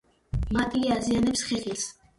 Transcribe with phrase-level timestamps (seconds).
[0.57, 1.91] მატლი აზიანებს ხეხილს.